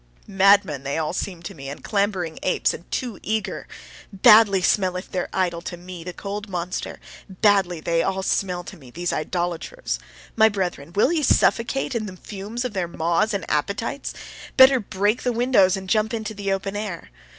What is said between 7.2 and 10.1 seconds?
badly they all smell to me, these idolaters.